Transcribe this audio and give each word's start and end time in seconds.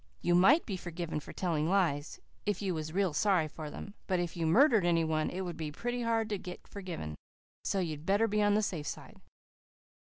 You 0.23 0.33
might 0.33 0.65
be 0.65 0.77
forgiven 0.77 1.19
for 1.19 1.31
telling 1.31 1.69
lies, 1.69 2.19
if 2.43 2.59
you 2.59 2.73
was 2.73 2.91
real 2.91 3.13
sorry 3.13 3.47
for 3.47 3.69
them, 3.69 3.93
but 4.07 4.19
if 4.19 4.35
you 4.35 4.47
murdered 4.47 4.83
any 4.83 5.03
one 5.03 5.29
it 5.29 5.41
would 5.41 5.57
be 5.57 5.71
pretty 5.71 6.01
hard 6.01 6.27
to 6.29 6.39
get 6.39 6.67
forgiven, 6.67 7.13
so 7.63 7.77
you'd 7.77 8.03
better 8.07 8.27
be 8.27 8.41
on 8.41 8.55
the 8.55 8.63
safe 8.63 8.87
side. 8.87 9.21